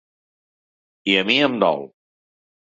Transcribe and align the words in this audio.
I 1.13 1.15
a 1.21 1.27
mi 1.29 1.37
em 1.51 1.61
dol. 1.67 1.87